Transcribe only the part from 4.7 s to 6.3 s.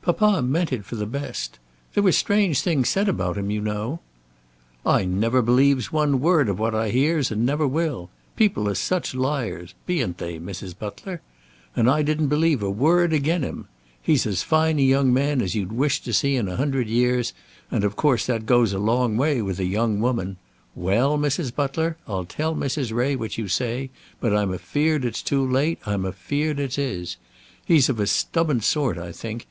"I never believes one